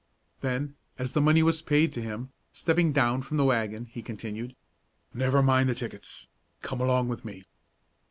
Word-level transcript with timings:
Then, 0.39 0.77
as 0.97 1.13
the 1.13 1.21
money 1.21 1.43
was 1.43 1.61
paid 1.61 1.93
to 1.93 2.01
him, 2.01 2.31
stepping 2.53 2.91
down 2.91 3.21
from 3.21 3.37
the 3.37 3.45
wagon, 3.45 3.85
he 3.85 4.01
continued: 4.01 4.55
"Never 5.13 5.43
mind 5.43 5.69
the 5.69 5.75
tickets; 5.75 6.27
come 6.63 6.81
along 6.81 7.07
with 7.07 7.23
me." 7.23 7.45